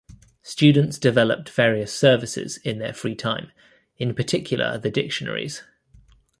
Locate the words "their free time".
2.79-3.51